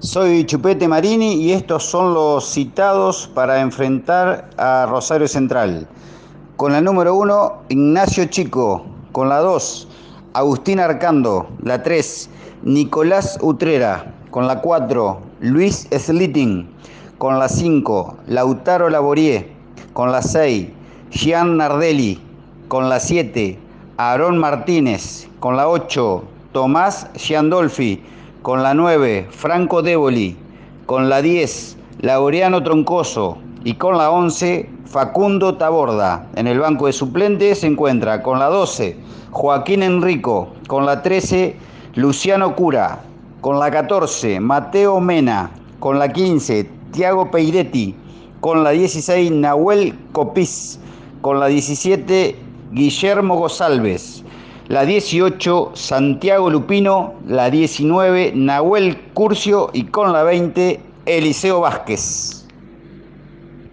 Soy 0.00 0.44
Chupete 0.44 0.88
Marini 0.88 1.34
y 1.34 1.52
estos 1.52 1.84
son 1.84 2.14
los 2.14 2.44
citados 2.50 3.30
para 3.32 3.60
enfrentar 3.60 4.50
a 4.58 4.86
Rosario 4.86 5.28
Central. 5.28 5.86
Con 6.56 6.72
la 6.72 6.80
número 6.80 7.14
1, 7.14 7.62
Ignacio 7.68 8.26
Chico. 8.26 8.84
Con 9.12 9.28
la 9.28 9.38
2, 9.38 9.88
Agustín 10.34 10.80
Arcando. 10.80 11.48
La 11.62 11.82
3, 11.82 12.28
Nicolás 12.64 13.38
Utrera. 13.40 14.12
Con 14.30 14.46
la 14.46 14.60
4, 14.60 15.20
Luis 15.40 15.88
Slitting. 15.90 16.68
Con 17.16 17.38
la 17.38 17.48
5, 17.48 18.16
Lautaro 18.26 18.90
Laborier. 18.90 19.48
Con 19.94 20.10
la 20.10 20.20
6, 20.20 20.68
Gian 21.12 21.56
Nardelli. 21.56 22.20
Con 22.68 22.88
la 22.88 22.98
7, 22.98 23.58
Aarón 23.96 24.38
Martínez. 24.38 25.28
Con 25.38 25.56
la 25.56 25.68
8, 25.68 26.24
Tomás 26.52 27.06
Giandolfi 27.14 28.02
con 28.44 28.62
la 28.62 28.74
9, 28.74 29.28
Franco 29.30 29.80
Déboli, 29.80 30.36
con 30.84 31.08
la 31.08 31.22
10, 31.22 31.78
Laureano 32.00 32.62
Troncoso 32.62 33.38
y 33.64 33.72
con 33.72 33.96
la 33.96 34.10
11, 34.10 34.68
Facundo 34.84 35.56
Taborda. 35.56 36.26
En 36.34 36.46
el 36.46 36.60
banco 36.60 36.84
de 36.84 36.92
suplentes 36.92 37.60
se 37.60 37.68
encuentra 37.68 38.20
con 38.20 38.38
la 38.38 38.50
12, 38.50 38.98
Joaquín 39.30 39.82
Enrico, 39.82 40.50
con 40.68 40.84
la 40.84 41.00
13, 41.00 41.56
Luciano 41.94 42.54
Cura, 42.54 43.00
con 43.40 43.58
la 43.58 43.70
14, 43.70 44.38
Mateo 44.40 45.00
Mena, 45.00 45.50
con 45.78 45.98
la 45.98 46.12
15, 46.12 46.68
Tiago 46.92 47.30
Peiretti, 47.30 47.96
con 48.40 48.62
la 48.62 48.72
16, 48.72 49.30
Nahuel 49.30 49.98
Copís, 50.12 50.78
con 51.22 51.40
la 51.40 51.46
17, 51.46 52.36
Guillermo 52.72 53.36
González 53.36 54.22
la 54.68 54.84
18 54.84 55.72
Santiago 55.74 56.48
Lupino, 56.48 57.14
la 57.26 57.50
19 57.50 58.32
Nahuel 58.34 58.98
Curcio 59.12 59.70
y 59.72 59.84
con 59.84 60.12
la 60.12 60.22
20 60.22 60.80
Eliseo 61.06 61.60
Vázquez. 61.60 62.33